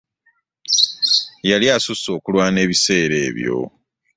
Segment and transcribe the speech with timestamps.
[1.49, 3.57] Yali asusse okulwana ebiseera ebyo.